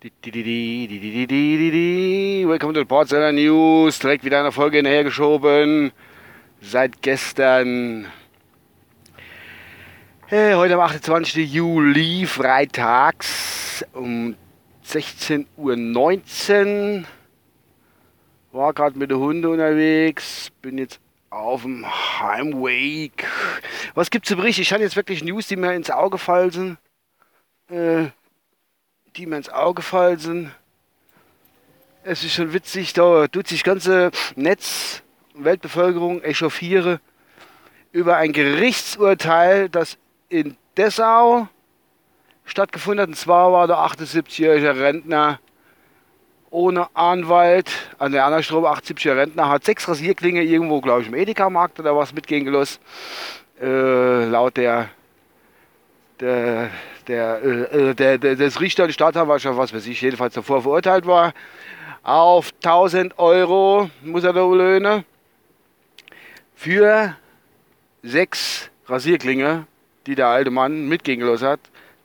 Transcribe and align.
Willkommen 0.00 1.42
zu 2.72 2.82
den 2.82 2.86
Portseller 2.86 3.32
News. 3.32 3.98
Direkt 3.98 4.22
wieder 4.22 4.38
eine 4.38 4.52
Folge 4.52 4.76
hinterhergeschoben. 4.76 5.90
Seit 6.60 7.02
gestern. 7.02 8.06
Hey, 10.26 10.54
heute 10.54 10.74
am 10.74 10.80
28. 10.80 11.52
Juli, 11.52 12.26
freitags 12.26 13.84
um 13.92 14.36
16.19 14.86 17.00
Uhr. 17.00 17.04
War 18.52 18.72
gerade 18.74 18.96
mit 18.96 19.10
den 19.10 19.18
Hunden 19.18 19.46
unterwegs. 19.46 20.52
Bin 20.62 20.78
jetzt 20.78 21.00
auf 21.30 21.62
dem 21.62 21.84
Heimweg. 22.20 23.26
Was 23.94 24.10
gibt's 24.10 24.28
zu 24.28 24.36
berichten? 24.36 24.62
Ich 24.62 24.72
hatte 24.72 24.84
jetzt 24.84 24.94
wirklich 24.94 25.24
News, 25.24 25.48
die 25.48 25.56
mir 25.56 25.74
ins 25.74 25.90
Auge 25.90 26.18
fallen. 26.18 26.78
Äh, 27.68 28.10
die 29.18 29.26
mir 29.26 29.36
ins 29.36 29.48
Auge 29.48 29.82
fallen 29.82 30.18
sind. 30.18 30.50
Es 32.04 32.22
ist 32.22 32.34
schon 32.34 32.52
witzig, 32.52 32.92
da 32.92 33.26
tut 33.26 33.48
sich 33.48 33.64
ganze 33.64 34.12
Netz, 34.36 35.02
Weltbevölkerung 35.34 36.22
echauffiere 36.22 37.00
über 37.90 38.16
ein 38.16 38.32
Gerichtsurteil, 38.32 39.68
das 39.68 39.98
in 40.28 40.56
Dessau 40.76 41.48
stattgefunden 42.44 43.02
hat. 43.02 43.08
Und 43.08 43.16
zwar 43.16 43.52
war 43.52 43.66
der 43.66 43.76
78-jährige 43.76 44.76
Rentner 44.76 45.40
ohne 46.50 46.88
Anwalt 46.94 47.70
an 47.98 48.12
der 48.12 48.42
Strom, 48.42 48.64
78-jähriger 48.64 49.16
Rentner, 49.16 49.48
hat 49.48 49.64
sechs 49.64 49.88
Rasierklinge 49.88 50.42
irgendwo, 50.42 50.80
glaube 50.80 51.02
ich, 51.02 51.08
im 51.08 51.14
Edeka-Markt 51.14 51.80
oder 51.80 51.96
was 51.96 52.14
mitgehen 52.14 52.44
gelassen. 52.44 52.78
Äh, 53.60 54.26
laut 54.26 54.56
der 54.56 54.90
der, 56.20 56.70
der, 57.06 57.42
äh, 57.42 57.94
der, 57.94 58.18
der, 58.18 58.36
des 58.36 58.60
Richter 58.60 58.84
und 58.84 58.92
Staatsanwaltschaft, 58.92 59.56
was 59.56 59.72
weiß 59.72 59.86
ich, 59.86 60.00
jedenfalls 60.00 60.34
davor 60.34 60.62
verurteilt 60.62 61.06
war, 61.06 61.32
auf 62.02 62.52
1000 62.64 63.18
Euro 63.18 63.90
muss 64.02 64.24
er 64.24 64.32
da 64.32 64.46
löhnen 64.46 65.04
für 66.54 67.16
sechs 68.02 68.70
Rasierklinge, 68.86 69.66
die 70.06 70.14
der 70.14 70.28
alte 70.28 70.50
Mann 70.50 70.88
mitgehen 70.88 71.20
gelassen 71.20 71.48
hat. 71.48 71.60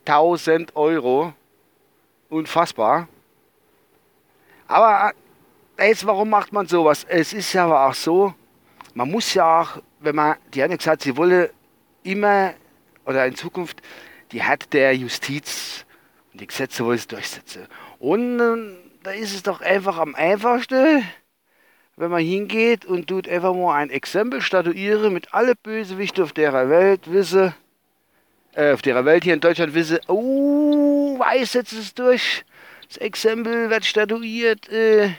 1000 0.06 0.76
Euro. 0.76 1.32
Unfassbar. 2.28 3.08
Aber 4.66 5.12
äh, 5.76 5.88
jetzt, 5.88 6.06
warum 6.06 6.30
macht 6.30 6.52
man 6.52 6.66
sowas? 6.66 7.04
Es 7.08 7.32
ist 7.32 7.52
ja 7.52 7.64
aber 7.64 7.86
auch 7.86 7.94
so, 7.94 8.34
man 8.94 9.10
muss 9.10 9.34
ja 9.34 9.60
auch, 9.60 9.82
wenn 10.00 10.14
man, 10.14 10.36
die 10.52 10.62
haben 10.62 10.70
ja 10.70 10.76
gesagt, 10.76 11.02
sie 11.02 11.16
wolle 11.16 11.50
immer 12.02 12.54
oder 13.04 13.26
in 13.26 13.34
Zukunft 13.34 13.82
die 14.32 14.42
Hand 14.42 14.72
der 14.72 14.94
Justiz 14.96 15.84
und 16.32 16.40
die 16.40 16.46
Gesetze 16.46 16.84
wollen 16.84 16.98
es 16.98 17.06
durchsetzen. 17.06 17.66
Und 17.98 18.40
äh, 18.40 18.76
da 19.02 19.10
ist 19.12 19.34
es 19.34 19.42
doch 19.42 19.60
einfach 19.60 19.98
am 19.98 20.14
einfachsten, 20.14 21.04
wenn 21.96 22.10
man 22.10 22.22
hingeht 22.22 22.84
und 22.84 23.06
tut 23.06 23.28
einfach 23.28 23.54
mal 23.54 23.76
ein 23.76 23.90
Exempel 23.90 24.40
statuieren 24.40 25.12
mit 25.12 25.32
alle 25.32 25.54
Bösewichte 25.54 26.24
auf 26.24 26.32
der 26.32 26.52
Welt 26.68 27.12
wisse, 27.12 27.54
äh, 28.54 28.72
auf 28.72 28.82
der 28.82 29.04
Welt 29.04 29.24
hier 29.24 29.34
in 29.34 29.40
Deutschland 29.40 29.74
wisse, 29.74 30.00
oh, 30.08 31.18
weiß 31.18 31.54
jetzt 31.54 31.72
es 31.72 31.94
durch. 31.94 32.44
Das 32.88 32.96
Exempel 32.98 33.70
wird 33.70 33.84
statuiert. 33.84 34.68
Äh, 34.68 35.10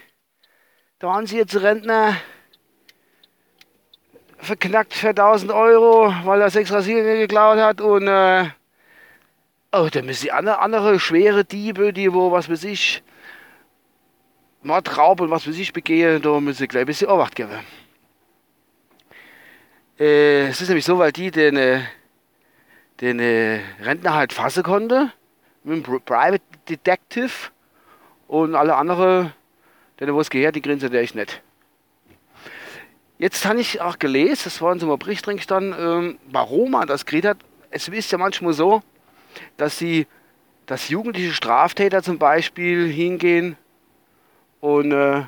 da 0.99 1.13
haben 1.13 1.27
sie 1.27 1.37
jetzt 1.37 1.55
Rentner 1.55 2.15
verknackt 4.37 4.93
für 4.93 5.09
1000 5.09 5.51
Euro, 5.51 6.13
weil 6.23 6.41
er 6.41 6.49
sechs 6.49 6.71
Rasierlinge 6.71 7.19
geklaut 7.19 7.57
hat 7.57 7.81
und 7.81 8.07
äh, 8.07 8.49
oh, 9.71 9.87
dann 9.91 10.05
müssen 10.05 10.23
die 10.23 10.31
andere, 10.31 10.59
andere 10.59 10.99
schwere 10.99 11.45
Diebe, 11.45 11.93
die 11.93 12.13
wo, 12.13 12.31
was 12.31 12.49
weiß 12.49 12.63
ich, 12.65 13.03
Mord, 14.63 14.97
Raub 14.97 15.21
und 15.21 15.29
was 15.29 15.47
weiß 15.47 15.57
ich 15.57 15.73
begehen, 15.73 16.21
da 16.21 16.39
müssen 16.39 16.59
sie 16.59 16.67
gleich 16.67 16.81
ein 16.81 16.87
bisschen 16.87 17.09
Obacht 17.09 17.35
geben. 17.35 17.59
Äh, 19.99 20.47
es 20.47 20.59
ist 20.61 20.69
nämlich 20.69 20.85
so, 20.85 20.97
weil 20.97 21.11
die 21.11 21.31
den, 21.31 21.55
äh, 21.55 21.81
den 23.01 23.19
äh, 23.19 23.61
Rentner 23.81 24.13
halt 24.13 24.33
fassen 24.33 24.63
konnte, 24.63 25.11
mit 25.63 25.85
dem 25.85 26.01
Private 26.01 26.43
Detective 26.67 27.31
und 28.27 28.55
alle 28.55 28.75
anderen, 28.75 29.33
denen 29.99 30.13
wo 30.13 30.21
es 30.21 30.29
gehört, 30.29 30.55
die 30.55 30.61
grinsen 30.61 30.93
echt 30.93 31.15
nicht. 31.15 31.41
Jetzt 33.25 33.43
habe 33.43 33.59
ich 33.59 33.81
auch 33.81 33.97
gelesen, 33.97 34.41
das 34.43 34.61
war 34.61 34.71
in 34.71 34.79
so 34.79 34.85
einem 34.85 34.99
Bericht 34.99 35.25
drin 35.25 35.37
gestanden, 35.37 35.73
ähm, 35.79 36.19
warum 36.29 36.69
man 36.69 36.87
das 36.87 37.07
gekriegt 37.07 37.25
hat. 37.25 37.37
Es 37.71 37.87
ist 37.87 38.11
ja 38.11 38.19
manchmal 38.19 38.53
so, 38.53 38.83
dass 39.57 39.79
sie, 39.79 40.05
dass 40.67 40.89
jugendliche 40.89 41.33
Straftäter 41.33 42.03
zum 42.03 42.19
Beispiel 42.19 42.87
hingehen 42.87 43.57
und 44.61 44.91
äh, 44.91 45.23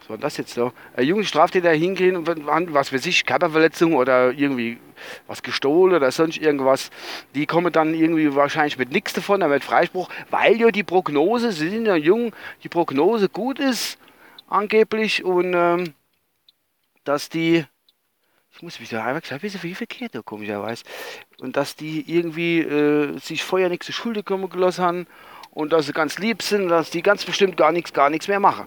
was 0.00 0.08
war 0.08 0.16
das 0.16 0.38
jetzt 0.38 0.54
so? 0.54 0.72
Äh, 0.96 1.02
jugendliche 1.02 1.28
Straftäter 1.28 1.70
hingehen 1.72 2.16
und 2.16 2.26
was 2.72 2.94
weiß 2.94 3.04
ich, 3.04 3.26
Körperverletzung 3.26 3.92
oder 3.92 4.32
irgendwie 4.32 4.78
was 5.26 5.42
gestohlen 5.42 5.96
oder 5.96 6.10
sonst 6.12 6.38
irgendwas, 6.38 6.90
die 7.34 7.44
kommen 7.44 7.74
dann 7.74 7.92
irgendwie 7.92 8.34
wahrscheinlich 8.34 8.78
mit 8.78 8.90
nichts 8.90 9.12
davon, 9.12 9.40
da 9.40 9.50
wird 9.50 9.64
Freispruch, 9.64 10.08
weil 10.30 10.58
ja 10.58 10.70
die 10.70 10.82
Prognose, 10.82 11.52
sie 11.52 11.68
sind 11.68 11.84
ja 11.84 11.96
jung, 11.96 12.32
die 12.62 12.70
Prognose 12.70 13.28
gut 13.28 13.58
ist, 13.58 13.98
angeblich 14.48 15.26
und 15.26 15.52
ähm, 15.54 15.92
dass 17.04 17.28
die, 17.28 17.64
ich 18.50 18.62
muss 18.62 18.80
mich 18.80 18.88
da 18.88 19.04
einmal 19.04 19.20
gesagt, 19.20 19.42
wie 19.42 19.50
viel 19.50 19.74
verkehrt 19.74 20.14
da 20.14 20.22
komischerweise, 20.22 20.84
und 21.38 21.56
dass 21.56 21.76
die 21.76 22.04
irgendwie 22.14 22.60
äh, 22.60 23.18
sich 23.18 23.42
vorher 23.42 23.68
nichts 23.68 23.86
zu 23.86 23.92
Schulde 23.92 24.22
kommen 24.22 24.48
gelassen 24.48 24.84
haben 24.84 25.06
und 25.50 25.72
dass 25.72 25.86
sie 25.86 25.92
ganz 25.92 26.18
lieb 26.18 26.42
sind, 26.42 26.68
dass 26.68 26.90
die 26.90 27.02
ganz 27.02 27.24
bestimmt 27.24 27.56
gar 27.56 27.72
nichts, 27.72 27.92
gar 27.92 28.10
nichts 28.10 28.28
mehr 28.28 28.40
machen. 28.40 28.66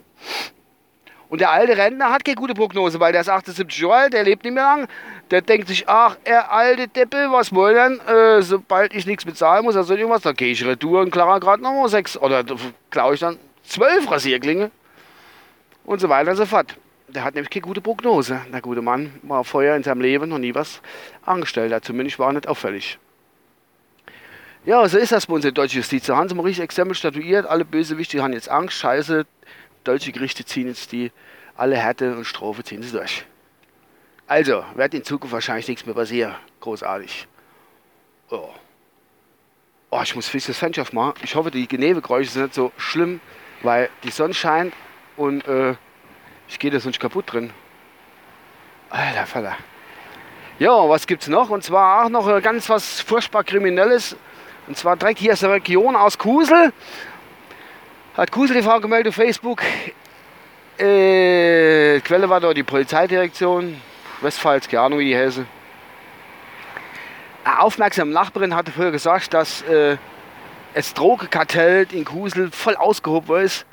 Und 1.27 1.41
der 1.41 1.51
alte 1.51 1.75
Rentner 1.75 2.11
hat 2.11 2.23
keine 2.23 2.35
gute 2.35 2.53
Prognose, 2.53 2.99
weil 2.99 3.11
der 3.11 3.21
ist 3.21 3.29
78 3.29 3.81
Jahre 3.81 3.95
alt, 3.95 4.13
der 4.13 4.23
lebt 4.23 4.43
nicht 4.43 4.53
mehr 4.53 4.63
lang. 4.63 4.87
Der 5.31 5.41
denkt 5.41 5.67
sich, 5.67 5.89
ach, 5.89 6.17
er 6.23 6.51
alte 6.51 6.87
Deppe, 6.87 7.27
was 7.31 7.53
wollen 7.53 7.99
denn? 8.05 8.15
Äh, 8.15 8.41
sobald 8.43 8.93
ich 8.93 9.07
nichts 9.07 9.25
bezahlen 9.25 9.65
muss, 9.65 9.75
also 9.75 9.95
irgendwas, 9.95 10.21
dann 10.21 10.35
gehe 10.35 10.51
ich 10.51 10.63
retour 10.63 11.01
und 11.01 11.09
klar 11.09 11.39
gerade 11.39 11.63
nochmal 11.63 11.89
sechs 11.89 12.15
oder 12.15 12.43
klaue 12.91 13.15
ich 13.15 13.19
dann 13.19 13.39
zwölf 13.63 14.09
Rasierklinge 14.09 14.69
und 15.83 15.99
so 15.99 16.09
weiter 16.09 16.31
und 16.31 16.37
so 16.37 16.45
fort. 16.45 16.77
Der 17.07 17.23
hat 17.23 17.35
nämlich 17.35 17.49
keine 17.49 17.61
gute 17.61 17.81
Prognose. 17.81 18.41
Der 18.51 18.61
gute 18.61 18.81
Mann 18.81 19.13
war 19.23 19.43
vorher 19.43 19.75
in 19.75 19.83
seinem 19.83 20.01
Leben 20.01 20.29
noch 20.29 20.39
nie 20.39 20.55
was 20.55 20.81
angestellt. 21.23 21.71
Er 21.71 21.81
zumindest 21.81 22.17
war 22.19 22.33
nicht 22.33 22.47
auffällig. 22.47 22.97
Ja, 24.65 24.87
so 24.87 24.97
ist 24.97 25.11
das 25.11 25.27
bei 25.27 25.35
uns 25.35 25.45
in 25.45 25.53
der 25.53 25.63
deutschen 25.63 25.77
Justiz. 25.77 26.07
Da 26.07 26.17
haben 26.17 26.27
sie 26.27 26.33
mal 26.33 26.41
richtig 26.41 26.63
Exempel 26.63 26.95
statuiert. 26.95 27.45
Alle 27.45 27.65
Bösewichte 27.65 28.21
haben 28.23 28.33
jetzt 28.33 28.49
Angst. 28.49 28.77
Scheiße, 28.77 29.25
deutsche 29.83 30.11
Gerichte 30.11 30.43
ziehen 30.43 30.67
jetzt 30.67 30.91
die 30.91 31.11
alle 31.55 31.77
Härte 31.77 32.15
und 32.15 32.25
Strophe 32.25 32.63
ziehen 32.63 32.81
sie 32.81 32.91
durch. 32.91 33.25
Also, 34.27 34.65
wird 34.73 34.93
in 34.93 35.03
Zukunft 35.03 35.33
wahrscheinlich 35.33 35.67
nichts 35.67 35.85
mehr 35.85 35.95
passieren. 35.95 36.35
Großartig. 36.59 37.27
Oh. 38.31 38.49
Oh, 39.91 40.01
ich 40.03 40.15
muss 40.15 40.27
fix 40.27 40.47
das 40.47 40.57
Fenster 40.57 40.81
aufmachen. 40.81 41.13
Ich 41.23 41.35
hoffe, 41.35 41.51
die 41.51 41.67
Genebegeräusche 41.67 42.31
sind 42.31 42.43
nicht 42.43 42.55
so 42.55 42.71
schlimm, 42.75 43.21
weil 43.61 43.89
die 44.03 44.09
Sonne 44.09 44.33
scheint 44.33 44.73
und 45.15 45.47
äh, 45.47 45.75
ich 46.47 46.59
gehe 46.59 46.71
da 46.71 46.79
sonst 46.79 46.99
kaputt 46.99 47.31
drin. 47.31 47.51
Alter 48.89 49.25
Vater. 49.25 49.57
Ja, 50.59 50.87
was 50.87 51.05
gibt's 51.05 51.27
noch? 51.27 51.49
Und 51.49 51.63
zwar 51.63 52.05
auch 52.05 52.09
noch 52.09 52.41
ganz 52.41 52.69
was 52.69 53.01
furchtbar 53.01 53.43
Kriminelles. 53.43 54.15
Und 54.67 54.77
zwar 54.77 54.95
direkt 54.95 55.19
hier 55.19 55.33
aus 55.33 55.41
der 55.41 55.51
Region, 55.51 55.95
aus 55.95 56.17
Kusel. 56.17 56.71
Hat 58.15 58.31
Kusel 58.31 58.55
die 58.57 58.63
Frau 58.63 58.79
gemeldet 58.79 59.09
auf 59.09 59.15
Facebook. 59.15 59.61
Äh, 60.77 61.99
Quelle 62.01 62.29
war 62.29 62.39
da 62.39 62.53
die 62.53 62.63
Polizeidirektion. 62.63 63.81
Westpfalz, 64.21 64.67
keine 64.67 64.83
Ahnung 64.83 64.99
wie 64.99 65.05
die 65.05 65.17
heißen. 65.17 65.45
Eine 67.43 67.59
aufmerksame 67.59 68.11
Nachbarin 68.11 68.55
hatte 68.55 68.71
früher 68.71 68.91
gesagt, 68.91 69.33
dass 69.33 69.61
äh, 69.63 69.97
das 70.73 70.93
Drogenkartell 70.93 71.87
in 71.91 72.05
Kusel 72.05 72.49
voll 72.51 72.75
ausgehoben 72.75 73.41
ist 73.41 73.65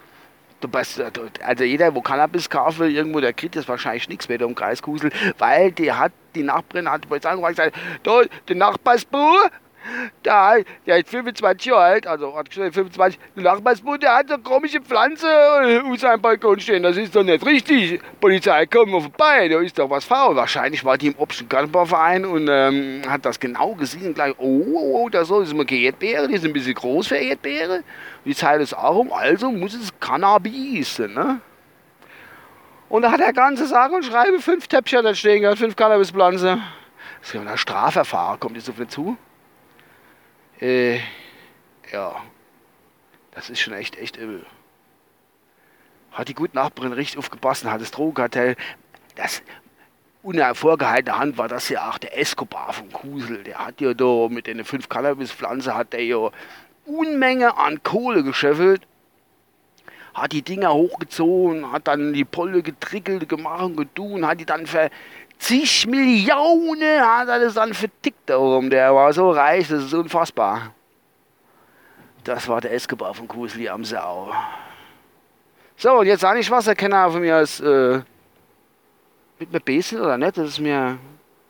Du 0.62 0.68
bist, 0.68 1.00
äh, 1.00 1.10
also 1.44 1.64
jeder, 1.64 1.94
wo 1.94 2.00
Cannabis 2.00 2.48
kaufen 2.48 2.88
irgendwo, 2.88 3.20
der 3.20 3.32
kriegt 3.32 3.56
jetzt 3.56 3.68
wahrscheinlich 3.68 4.08
nichts 4.08 4.28
mehr 4.28 4.46
um 4.46 4.54
Kreiskusel, 4.54 5.10
weil 5.38 5.72
die 5.72 5.92
hat, 5.92 6.12
die 6.36 6.44
Nachbarin 6.44 6.88
hat 6.88 7.08
bei 7.08 7.18
gesagt, 7.18 7.76
du, 8.04 8.22
der 8.48 8.56
Nachbarsbub, 8.56 9.50
da, 10.22 10.56
der 10.86 10.98
ist 10.98 11.08
25 11.08 11.66
Jahre 11.66 11.82
alt, 11.82 12.06
also 12.06 12.36
hat 12.36 12.50
gesagt 12.50 12.74
25, 12.74 13.18
der 13.36 13.42
Nachbarsbub, 13.42 14.00
der 14.00 14.16
hat 14.16 14.28
so 14.28 14.38
komische 14.38 14.80
Pflanze 14.80 15.28
auf 15.84 15.98
seinem 15.98 16.20
Balkon 16.20 16.60
stehen, 16.60 16.82
das 16.82 16.96
ist 16.96 17.14
doch 17.14 17.22
nicht 17.22 17.44
richtig. 17.44 18.00
Polizei, 18.20 18.66
komm 18.66 18.90
mal 18.90 19.00
vorbei, 19.00 19.48
da 19.48 19.60
ist 19.60 19.78
doch 19.78 19.90
was 19.90 20.04
faul. 20.04 20.36
Wahrscheinlich 20.36 20.84
war 20.84 20.98
die 20.98 21.08
im 21.08 21.14
Obst- 21.14 21.42
und 21.42 22.24
und 22.24 22.48
ähm, 22.50 23.02
hat 23.08 23.24
das 23.24 23.38
genau 23.38 23.74
gesehen, 23.74 24.14
gleich, 24.14 24.34
oh, 24.38 24.62
oh, 24.74 25.02
oh 25.04 25.08
da 25.08 25.24
soll 25.24 25.42
es 25.42 25.54
mal 25.54 25.66
Erdbeere, 25.70 26.28
die 26.28 26.36
sind 26.36 26.50
ein 26.50 26.54
bisschen 26.54 26.74
groß 26.74 27.08
für 27.08 27.16
Erdbeere. 27.16 27.82
Die 28.24 28.34
Zeit 28.34 28.60
ist 28.60 28.74
auch 28.74 28.96
um, 28.96 29.12
also 29.12 29.50
muss 29.50 29.74
es 29.74 29.88
Cannabis, 29.98 30.98
ne? 30.98 31.40
Und 32.88 33.02
da 33.02 33.10
hat 33.10 33.20
der 33.20 33.32
ganze 33.32 33.66
sage 33.66 33.94
und 33.94 34.04
schreibe 34.04 34.38
fünf 34.38 34.68
Täppchen 34.68 35.02
da 35.02 35.14
stehen 35.14 35.40
gehabt, 35.40 35.58
fünf 35.58 35.74
Cannabispflanzen. 35.76 36.62
Das 37.20 37.28
ist 37.28 37.34
ja 37.34 37.40
ein 37.40 37.56
Strafverfahren, 37.56 38.38
kommt 38.38 38.54
jetzt 38.56 38.68
auf 38.68 38.76
mich 38.76 38.88
zu? 38.88 39.16
Äh, 40.62 41.00
ja, 41.90 42.22
das 43.32 43.50
ist 43.50 43.58
schon 43.58 43.74
echt, 43.74 43.98
echt 43.98 44.16
übel. 44.16 44.46
Hat 46.12 46.28
die 46.28 46.34
gute 46.34 46.54
Nachbarin 46.54 46.92
richtig 46.92 47.18
aufgepasst 47.18 47.64
und 47.64 47.72
hat 47.72 47.80
das 47.80 47.90
Drogenkartell, 47.90 48.54
das 49.16 49.42
unter 50.22 50.54
vorgehaltener 50.54 51.18
Hand 51.18 51.36
war 51.36 51.48
das 51.48 51.68
ja 51.68 51.90
auch 51.90 51.98
der 51.98 52.16
Escobar 52.16 52.72
von 52.72 52.92
Kusel. 52.92 53.42
Der 53.42 53.58
hat 53.58 53.80
ja 53.80 53.92
da 53.92 54.28
mit 54.30 54.46
den 54.46 54.64
fünf 54.64 54.88
Cannabispflanzen 54.88 55.74
hat 55.74 55.92
der 55.92 56.04
ja 56.04 56.30
Unmenge 56.86 57.56
an 57.58 57.82
Kohle 57.82 58.22
gescheffelt 58.22 58.86
hat 60.14 60.32
die 60.32 60.42
Dinger 60.42 60.74
hochgezogen, 60.74 61.72
hat 61.72 61.88
dann 61.88 62.12
die 62.12 62.24
Polle 62.26 62.62
getrickelt, 62.62 63.28
gemacht 63.28 63.62
und 63.62 63.76
getun, 63.76 64.26
hat 64.26 64.40
die 64.40 64.44
dann 64.44 64.66
ver 64.66 64.90
70 65.42 65.88
Millionen 65.88 67.00
hat 67.00 67.28
er 67.28 67.40
das 67.40 67.54
dann 67.54 67.74
vertickt 67.74 68.30
da 68.30 68.36
rum. 68.36 68.70
Der 68.70 68.94
war 68.94 69.12
so 69.12 69.30
reich, 69.30 69.66
das 69.68 69.84
ist 69.84 69.94
unfassbar. 69.94 70.72
Das 72.22 72.46
war 72.46 72.60
der 72.60 72.72
Escobar 72.72 73.12
von 73.12 73.26
Kusli 73.26 73.68
am 73.68 73.84
Sau. 73.84 74.32
So, 75.76 75.98
und 75.98 76.06
jetzt 76.06 76.20
sage 76.20 76.38
ich 76.38 76.48
was, 76.48 76.68
er 76.68 76.76
kann 76.76 76.92
von 77.10 77.20
mir 77.20 77.34
als 77.34 77.58
äh, 77.58 78.00
mit 79.40 79.52
mir 79.52 79.58
besen 79.58 80.00
oder 80.00 80.16
nicht, 80.16 80.38
das 80.38 80.50
ist 80.50 80.58
mir. 80.60 80.98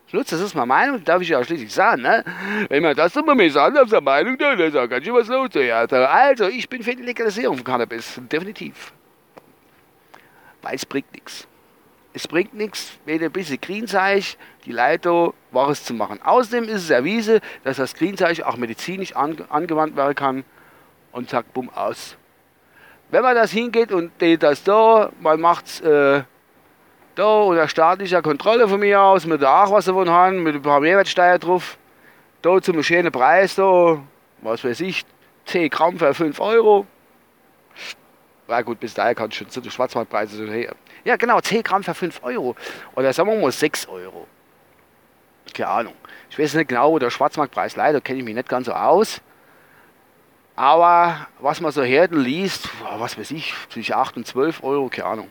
Schlutz, 0.07 0.31
das 0.31 0.41
ist 0.41 0.55
meine 0.55 0.67
Meinung, 0.67 1.03
darf 1.03 1.21
ich 1.21 1.29
ja 1.29 1.43
schließlich 1.43 1.73
sagen, 1.73 2.01
ne? 2.01 2.23
Wenn 2.69 2.81
man 2.81 2.95
das 2.95 3.15
immer 3.15 3.35
mir 3.35 3.51
sagt, 3.51 3.77
auf 3.77 3.89
der 3.89 4.01
Meinung, 4.01 4.37
dann 4.37 4.59
ist 4.59 4.75
auch 4.75 4.87
ganz 4.87 5.05
schön 5.05 5.13
was 5.13 5.27
los. 5.27 5.49
Ja. 5.53 5.85
Also, 5.85 6.47
ich 6.47 6.67
bin 6.67 6.81
für 6.81 6.95
die 6.95 7.03
Legalisierung 7.03 7.57
von 7.57 7.63
Cannabis, 7.63 8.19
definitiv. 8.31 8.91
Weil 10.63 10.75
es 10.75 10.85
bringt 10.85 11.11
nichts. 11.13 11.47
Es 12.15 12.27
bringt 12.27 12.53
nichts, 12.53 12.93
wenn 13.05 13.23
ein 13.23 13.31
bisschen 13.31 13.59
Greenzeug 13.59 14.23
die 14.65 14.71
Leiter 14.71 15.33
Wahres 15.51 15.83
zu 15.83 15.95
machen. 15.95 16.19
Außerdem 16.23 16.65
ist 16.65 16.83
es 16.83 16.89
erwiesen, 16.91 17.39
dass 17.63 17.77
das 17.77 17.95
Greenzeug 17.95 18.41
auch 18.43 18.55
medizinisch 18.55 19.15
ange 19.15 19.45
angewandt 19.49 19.95
werden 19.95 20.13
kann 20.13 20.43
und 21.11 21.29
zack, 21.29 21.51
bumm, 21.53 21.69
aus. 21.69 22.15
Wenn 23.09 23.23
man 23.23 23.35
das 23.35 23.51
hingeht 23.51 23.91
und 23.91 24.11
das 24.39 24.63
da, 24.63 25.11
man 25.19 25.41
macht 25.41 25.65
es 25.65 25.81
äh, 25.81 26.23
da 27.15 27.41
unter 27.41 27.67
staatlicher 27.67 28.21
Kontrolle 28.21 28.67
von 28.67 28.79
mir 28.79 29.01
aus, 29.01 29.25
mit 29.25 29.41
der 29.41 29.67
von 29.67 30.09
haben, 30.09 30.43
mit 30.43 30.55
ein 30.55 30.61
paar 30.61 30.79
Mehrwertsteuer 30.79 31.39
drauf, 31.39 31.77
da 32.41 32.61
zum 32.61 32.81
schönen 32.83 33.11
Preis, 33.11 33.55
da, 33.55 33.99
was 34.41 34.63
weiß 34.63 34.81
ich, 34.81 35.05
10 35.45 35.69
Gramm 35.69 35.97
für 35.97 36.13
5 36.13 36.39
Euro. 36.39 36.85
Na 38.47 38.61
gut, 38.61 38.79
bis 38.79 38.93
dahin 38.93 39.15
kannst 39.15 39.35
du 39.35 39.43
schon 39.43 39.49
zu 39.49 39.61
den 39.61 39.71
Schwarzmarktpreisen 39.71 40.45
so 40.45 40.51
her. 40.51 40.75
Ja, 41.05 41.15
genau, 41.15 41.39
10 41.39 41.63
Gramm 41.63 41.83
für 41.83 41.93
5 41.93 42.23
Euro. 42.23 42.55
Oder 42.95 43.13
sagen 43.13 43.29
wir 43.29 43.39
mal 43.39 43.51
6 43.51 43.87
Euro. 43.87 44.27
Keine 45.53 45.69
Ahnung. 45.69 45.93
Ich 46.29 46.37
weiß 46.37 46.53
nicht 46.55 46.69
genau, 46.69 46.91
wo 46.91 46.99
der 46.99 47.09
Schwarzmarktpreis 47.09 47.75
leider 47.75 48.01
kenne 48.01 48.19
ich 48.19 48.25
mich 48.25 48.35
nicht 48.35 48.49
ganz 48.49 48.65
so 48.65 48.73
aus. 48.73 49.21
Aber 50.55 51.27
was 51.39 51.61
man 51.61 51.71
so 51.71 51.83
hört 51.83 52.11
liest, 52.11 52.69
was 52.97 53.17
weiß 53.17 53.31
ich, 53.31 53.53
zwischen 53.69 53.93
8 53.93 54.17
und 54.17 54.27
12 54.27 54.63
Euro, 54.63 54.89
keine 54.89 55.07
Ahnung. 55.07 55.29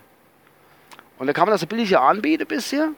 Und 1.17 1.27
da 1.27 1.33
kann 1.33 1.45
man 1.45 1.53
das 1.53 1.61
so 1.61 1.67
billiger 1.67 2.01
anbieten 2.01 2.47
bisher. 2.47 2.89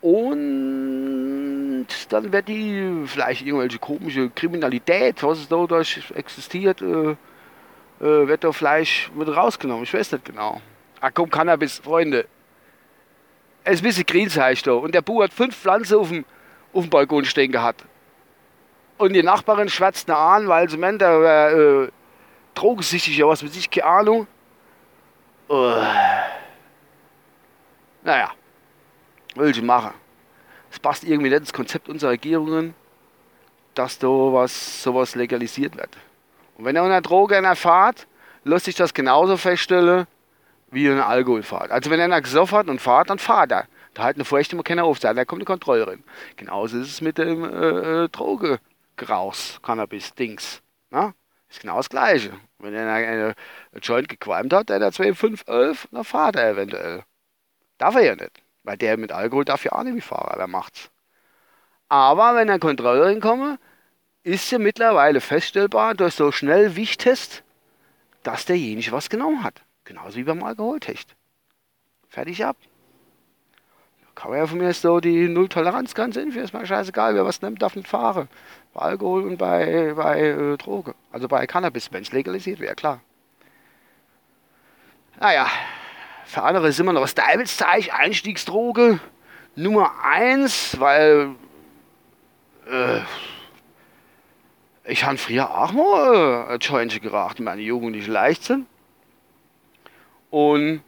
Und 0.00 1.86
dann 2.10 2.32
wird 2.32 2.48
die 2.48 3.04
vielleicht 3.06 3.42
irgendwelche 3.42 3.78
komische 3.78 4.30
Kriminalität, 4.30 5.22
was 5.22 5.38
es 5.38 5.48
da 5.48 5.66
existiert, 6.14 6.82
äh, 6.82 7.16
äh, 8.00 8.04
wird 8.04 8.44
da 8.44 8.52
vielleicht 8.52 9.14
mit 9.14 9.28
rausgenommen. 9.28 9.84
Ich 9.84 9.94
weiß 9.94 10.12
nicht 10.12 10.24
genau. 10.24 10.60
Ach 11.00 11.10
komm, 11.12 11.30
Cannabis, 11.30 11.78
Freunde. 11.78 12.26
Es 13.62 13.74
ist 13.74 13.80
ein 13.80 13.84
bisschen 13.84 14.06
Greenzeug 14.06 14.62
da. 14.62 14.72
Und 14.72 14.94
der 14.94 15.02
Bub 15.02 15.22
hat 15.22 15.32
fünf 15.32 15.56
Pflanzen 15.56 15.98
auf 15.98 16.08
dem, 16.08 16.24
auf 16.72 16.84
dem 16.84 16.90
Balkon 16.90 17.24
stehen 17.24 17.52
gehabt. 17.52 17.84
Und 18.98 19.12
die 19.12 19.22
Nachbarin 19.22 19.68
schwätzt 19.68 20.08
ihn 20.08 20.12
an, 20.12 20.48
weil 20.48 20.68
sie 20.68 20.76
meint, 20.76 21.02
er 21.02 21.20
wäre 21.20 21.84
äh, 21.84 21.90
drogensüchtig 22.54 23.22
oder 23.22 23.32
was 23.32 23.44
weiß 23.44 23.56
ich, 23.56 23.70
keine 23.70 23.86
Ahnung. 23.86 24.26
Uh. 25.48 25.82
Naja, 28.02 28.30
will 29.34 29.54
sie 29.54 29.62
machen. 29.62 29.94
Es 30.70 30.78
passt 30.78 31.04
irgendwie 31.04 31.30
nicht 31.30 31.40
ins 31.40 31.52
Konzept 31.52 31.88
unserer 31.88 32.10
Regierungen, 32.10 32.74
dass 33.74 33.98
da 33.98 34.08
was, 34.08 34.82
sowas 34.82 35.14
legalisiert 35.14 35.76
wird. 35.76 35.96
Und 36.56 36.64
wenn 36.64 36.76
er 36.76 36.84
eine 36.84 37.02
Droge 37.02 37.34
erfahrt, 37.36 38.06
lässt 38.44 38.66
sich 38.66 38.74
das 38.74 38.94
genauso 38.94 39.36
feststellen 39.36 40.06
wie 40.70 40.88
eine 40.88 41.06
Alkoholfahrt. 41.06 41.70
Also 41.70 41.90
wenn 41.90 42.00
einer 42.00 42.20
gesoffen 42.20 42.58
hat 42.58 42.68
und 42.68 42.80
fahrt, 42.80 43.10
dann 43.10 43.18
fahrt 43.18 43.52
er. 43.52 43.66
Da 43.94 44.02
halt 44.02 44.16
eine 44.16 44.24
Furcht 44.24 44.52
immer 44.52 44.64
keiner 44.64 44.84
auf, 44.84 44.98
da 44.98 45.12
kommt 45.24 45.40
eine 45.40 45.46
Kontrollerin. 45.46 46.02
Genauso 46.36 46.78
ist 46.78 46.88
es 46.88 47.00
mit 47.00 47.18
dem 47.18 47.44
äh, 47.44 48.04
äh 48.04 48.08
Droge. 48.08 48.58
Graus, 48.96 49.60
Cannabis-Dings. 49.62 50.62
Ne? 50.90 51.14
Ist 51.48 51.60
genau 51.60 51.76
das 51.76 51.88
Gleiche. 51.88 52.32
Wenn 52.58 52.74
er 52.74 52.92
eine, 52.92 53.08
eine 53.08 53.34
Joint 53.80 54.08
gequalmt 54.08 54.52
hat, 54.52 54.68
der 54.68 54.80
hat 54.80 54.94
2, 54.94 55.14
5, 55.14 55.44
11, 55.46 55.88
dann 55.90 56.04
fahrt 56.04 56.36
er 56.36 56.50
eventuell. 56.50 57.04
Darf 57.78 57.94
er 57.96 58.02
ja 58.02 58.16
nicht. 58.16 58.42
Weil 58.62 58.76
der 58.76 58.96
mit 58.96 59.12
Alkohol 59.12 59.44
darf 59.44 59.64
ja 59.64 59.72
auch 59.72 59.82
nicht 59.82 59.96
wie 59.96 60.00
Fahrer, 60.00 60.34
wer 60.36 60.46
macht's. 60.46 60.90
Aber 61.88 62.34
wenn 62.34 62.50
ein 62.50 62.60
Kontrollerin 62.60 63.20
komme, 63.20 63.58
ist 64.24 64.50
ja 64.50 64.58
mittlerweile 64.58 65.20
feststellbar 65.20 65.94
durch 65.94 66.14
so 66.14 66.32
schnell 66.32 66.74
Wichttest, 66.76 67.44
dass 68.22 68.46
derjenige 68.46 68.90
was 68.90 69.08
genommen 69.08 69.44
hat. 69.44 69.62
Genauso 69.84 70.16
wie 70.16 70.24
beim 70.24 70.42
Alkoholtest. 70.42 71.14
Fertig 72.08 72.44
ab 72.44 72.56
kann 74.14 74.30
man 74.30 74.38
ja 74.38 74.46
von 74.46 74.58
mir 74.58 74.72
so 74.72 75.00
die 75.00 75.28
Null-Toleranz-Grenze 75.28 76.20
hinführen, 76.20 76.44
ist 76.44 76.54
mir 76.54 76.66
scheißegal, 76.66 77.14
wer 77.14 77.24
was 77.24 77.42
nimmt, 77.42 77.62
darf 77.62 77.76
nicht 77.76 77.88
fahren. 77.88 78.28
Bei 78.72 78.82
Alkohol 78.82 79.24
und 79.24 79.36
bei, 79.38 79.92
bei 79.94 80.20
äh, 80.20 80.56
Droge. 80.56 80.94
Also 81.12 81.28
bei 81.28 81.46
Cannabis, 81.46 81.92
wenn 81.92 82.02
es 82.02 82.12
legalisiert 82.12 82.60
wäre, 82.60 82.74
klar. 82.74 83.00
Naja, 85.20 85.46
für 86.26 86.42
andere 86.42 86.72
sind 86.72 86.86
wir 86.86 86.92
noch 86.92 87.02
das 87.02 87.14
Teufelszeichen, 87.14 87.92
Einstiegsdroge 87.92 89.00
Nummer 89.56 89.92
1, 90.04 90.80
weil 90.80 91.34
äh, 92.68 93.00
ich 94.84 95.04
habe 95.04 95.16
früher 95.16 95.50
auch 95.50 95.72
mal 95.72 96.46
äh, 96.50 96.56
Jointchen 96.56 97.00
geraucht 97.00 97.38
in 97.38 97.44
meiner 97.46 97.60
jugendlichen 97.60 98.12
Leichtsinn. 98.12 98.66
Und 100.30 100.82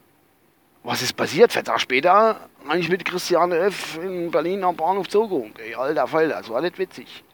was 0.82 1.02
ist 1.02 1.14
passiert? 1.14 1.52
Vier 1.52 1.64
Tage 1.64 1.80
später 1.80 2.48
eigentlich 2.68 2.88
mit 2.88 3.04
Christiane 3.04 3.58
F. 3.58 3.98
in 4.02 4.30
Berlin 4.30 4.64
am 4.64 4.76
Bahnhof 4.76 5.08
zugeholt. 5.08 5.58
Ey, 5.58 5.74
alter 5.74 6.06
Fall, 6.06 6.28
das 6.28 6.48
war 6.48 6.60
nicht 6.60 6.78
witzig. 6.78 7.24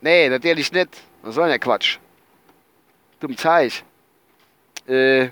Nee, 0.00 0.28
natürlich 0.28 0.72
nicht. 0.72 1.02
Was 1.22 1.34
soll 1.34 1.44
denn 1.44 1.52
der 1.52 1.58
Quatsch? 1.58 1.98
Dumm 3.18 3.36
Zeich. 3.36 3.84
Äh, 4.86 5.28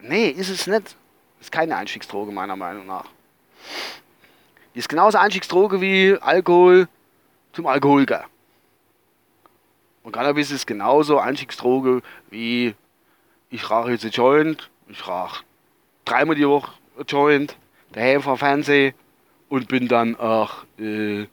nee, 0.00 0.28
ist 0.28 0.48
es 0.48 0.66
nicht. 0.66 0.96
Ist 1.40 1.52
keine 1.52 1.76
Einstiegsdroge, 1.76 2.32
meiner 2.32 2.56
Meinung 2.56 2.86
nach. 2.86 3.06
Die 4.74 4.78
ist 4.78 4.88
genauso 4.88 5.18
Einstiegsdroge 5.18 5.80
wie 5.80 6.16
Alkohol 6.20 6.88
zum 7.52 7.66
Alkoholiker. 7.66 8.29
Und 10.02 10.12
Cannabis 10.12 10.50
ist 10.50 10.66
genauso 10.66 11.18
Einstiegsdroge 11.18 12.02
wie 12.30 12.74
ich 13.50 13.68
rauche 13.68 13.90
jetzt 13.90 14.04
ein 14.04 14.10
Joint, 14.12 14.70
ich 14.88 15.06
rauche 15.06 15.44
dreimal 16.04 16.36
die 16.36 16.48
Woche 16.48 16.72
ein 16.98 17.04
Joint 17.06 17.56
daheim 17.92 18.22
vom 18.22 18.38
Fernsehen 18.38 18.94
und 19.48 19.68
bin 19.68 19.88
dann 19.88 20.16
auch 20.16 20.64
äh, 20.78 21.26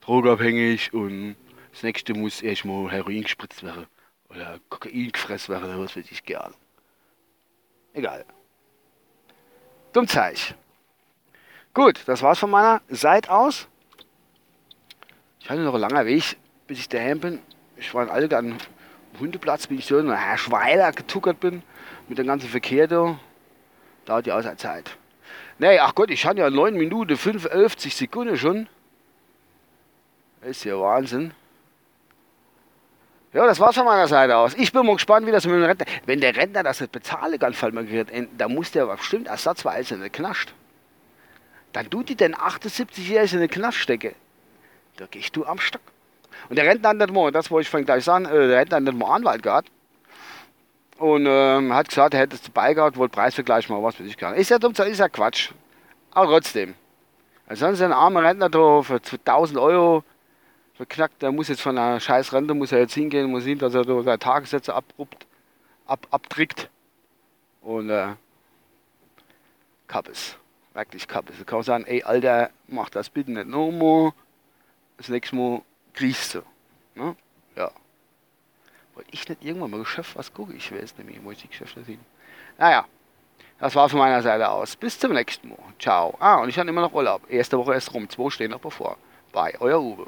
drogenabhängig 0.00 0.92
und 0.92 1.36
das 1.72 1.82
nächste 1.82 2.14
muss 2.14 2.42
erstmal 2.42 2.90
Heroin 2.90 3.22
gespritzt 3.22 3.62
werden 3.62 3.86
oder 4.28 4.58
Kokain 4.68 5.12
gefressen 5.12 5.54
werden 5.54 5.64
oder 5.64 5.80
was 5.80 5.96
weiß 5.96 6.04
ich 6.10 6.24
gerne. 6.24 6.54
Egal. 7.92 8.24
Dumm 9.92 10.08
Zeich. 10.08 10.54
Gut, 11.72 12.00
das 12.06 12.22
war's 12.22 12.40
von 12.40 12.50
meiner 12.50 12.82
Seite 12.88 13.30
aus. 13.30 13.68
Ich 15.40 15.48
hatte 15.48 15.60
noch 15.60 15.74
einen 15.74 15.82
langen 15.82 16.06
Weg, 16.06 16.36
bis 16.66 16.78
ich 16.80 16.88
daheim 16.88 17.20
bin. 17.20 17.38
Ich 17.76 17.92
war 17.94 18.04
in 18.04 18.10
Alge 18.10 18.36
am 18.36 18.56
Hundeplatz, 19.20 19.66
bin 19.66 19.78
ich 19.78 19.86
so 19.86 20.00
nach 20.00 20.18
Herr 20.18 20.38
Schweiler 20.38 20.92
getuckert 20.92 21.40
bin, 21.40 21.62
mit 22.08 22.18
dem 22.18 22.26
ganzen 22.26 22.48
Verkehr 22.48 22.86
da. 22.86 23.18
Dauert 24.04 24.26
die 24.26 24.32
Außerzeit. 24.32 24.96
Nee, 25.58 25.78
ach 25.78 25.94
Gott, 25.94 26.10
ich 26.10 26.26
habe 26.26 26.40
ja 26.40 26.50
9 26.50 26.74
Minuten 26.74 27.16
55 27.16 27.94
Sekunden 27.94 28.36
schon. 28.36 28.68
Ist 30.42 30.64
ja 30.64 30.78
Wahnsinn. 30.78 31.32
Ja, 33.32 33.46
das 33.46 33.58
war's 33.58 33.74
von 33.74 33.84
meiner 33.84 34.06
Seite 34.06 34.36
aus. 34.36 34.54
Ich 34.54 34.72
bin 34.72 34.86
mal 34.86 34.94
gespannt, 34.94 35.26
wie 35.26 35.32
das 35.32 35.44
mit 35.44 35.54
dem 35.54 35.64
Rentner. 35.64 35.86
Wenn 36.06 36.20
der 36.20 36.36
Rentner 36.36 36.62
das 36.62 36.80
nicht 36.80 36.92
bezahlen 36.92 37.38
kann, 37.38 37.52
fällt 37.52 37.74
mir 37.74 37.84
gerade 37.84 38.28
da 38.36 38.48
muss 38.48 38.70
der 38.70 38.86
bestimmt 38.86 39.26
ersatzweise 39.26 39.94
in 39.94 40.02
den 40.02 40.12
Knast. 40.12 40.52
Dann 41.72 41.90
tut 41.90 42.08
die 42.08 42.14
den 42.14 42.36
78-Jährigen 42.36 43.34
in 43.34 43.40
den 43.40 43.50
Knast 43.50 43.78
stecken. 43.78 44.14
Da 44.96 45.06
gehst 45.10 45.34
du 45.34 45.44
am 45.44 45.58
Stock. 45.58 45.82
Und 46.48 46.56
der 46.56 46.66
Rentner 46.66 46.90
hat 46.90 46.96
nicht 46.96 47.12
mal, 47.12 47.32
das 47.32 47.50
wollte 47.50 47.62
ich 47.62 47.70
vorhin 47.70 47.86
gleich 47.86 48.04
sagen, 48.04 48.26
äh, 48.26 48.48
der 48.48 48.58
Rentner 48.58 48.76
hat 48.76 48.84
nicht 48.84 48.98
mal 48.98 49.14
Anwalt 49.14 49.42
gehabt. 49.42 49.70
Und 50.98 51.26
ähm, 51.26 51.74
hat 51.74 51.88
gesagt, 51.88 52.14
er 52.14 52.20
hätte 52.20 52.36
es 52.36 52.42
dabei 52.42 52.72
gehabt, 52.72 52.96
wollte 52.96 53.14
Preisvergleich 53.14 53.68
mal 53.68 53.82
was 53.82 53.96
für 53.96 54.04
sich 54.04 54.16
gar 54.16 54.34
Ist 54.34 54.50
ja 54.50 54.58
dumm, 54.58 54.72
ist 54.72 54.98
ja 54.98 55.08
Quatsch. 55.08 55.50
Aber 56.12 56.26
trotzdem. 56.26 56.74
Ansonsten 57.46 57.86
ein 57.86 57.92
armer 57.92 58.22
Rentner 58.22 58.48
da 58.48 58.82
für 58.82 59.00
1000 59.00 59.58
Euro 59.58 60.04
verknackt, 60.74 61.22
der 61.22 61.32
muss 61.32 61.48
jetzt 61.48 61.62
von 61.62 61.76
einer 61.76 62.00
scheiß 62.00 62.32
Rente, 62.32 62.54
muss 62.54 62.72
er 62.72 62.80
jetzt 62.80 62.94
hingehen, 62.94 63.30
muss 63.30 63.44
sehen, 63.44 63.58
dass 63.58 63.74
er 63.74 63.84
da 63.84 64.02
seine 64.02 64.18
Tagessätze 64.18 64.74
abruppt. 64.74 65.26
ab, 65.86 66.06
abtrickt. 66.10 66.70
Und 67.62 67.90
äh, 67.90 68.14
Kappes. 69.86 70.36
Wirklich 70.72 71.06
Kappes. 71.06 71.38
Du 71.38 71.44
kannst 71.44 71.66
sagen, 71.66 71.84
ey 71.86 72.02
Alter, 72.02 72.50
mach 72.66 72.90
das 72.90 73.08
bitte 73.08 73.30
nicht 73.30 73.46
nochmal. 73.46 74.12
Das 74.96 75.08
nächste 75.08 75.36
Mal 75.36 75.62
kriegst 75.94 76.34
du. 76.34 76.42
Ne? 76.94 77.16
Ja. 77.56 77.70
Wollte 78.94 79.10
ich 79.12 79.28
nicht 79.28 79.42
irgendwann 79.42 79.70
mal 79.70 79.80
Geschäft 79.80 80.16
was 80.16 80.32
gucke? 80.32 80.52
Ich 80.52 80.72
weiß 80.72 80.96
nämlich, 80.98 81.18
wo 81.22 81.30
ich 81.30 81.48
sehen. 81.86 82.04
Naja, 82.58 82.84
das 83.58 83.74
war 83.74 83.88
von 83.88 83.98
meiner 83.98 84.22
Seite 84.22 84.48
aus. 84.48 84.76
Bis 84.76 84.98
zum 84.98 85.12
nächsten 85.12 85.48
Mal. 85.48 85.58
Ciao. 85.78 86.14
Ah, 86.20 86.36
und 86.36 86.48
ich 86.48 86.58
habe 86.58 86.68
immer 86.68 86.82
noch 86.82 86.92
Urlaub. 86.92 87.22
Erste 87.30 87.58
Woche 87.58 87.74
erst 87.74 87.92
rum. 87.94 88.08
Zwei 88.08 88.30
stehen 88.30 88.50
noch 88.50 88.60
bevor. 88.60 88.96
Bye, 89.32 89.56
euer 89.60 89.80
Uwe. 89.80 90.06